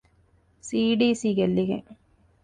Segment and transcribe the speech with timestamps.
[0.67, 1.87] ސީ.ޑީ.ސީ ގެއްލިގެން